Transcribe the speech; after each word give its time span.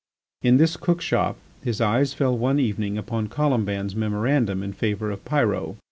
In 0.41 0.57
this 0.57 0.77
cook 0.77 0.99
shop 0.99 1.37
his 1.61 1.79
eyes 1.79 2.11
fell 2.11 2.35
one 2.35 2.59
evening 2.59 2.97
upon 2.97 3.27
Colomban's 3.29 3.95
memorandum 3.95 4.63
in 4.63 4.73
favour 4.73 5.11
of 5.11 5.23
Pyrot. 5.25 5.75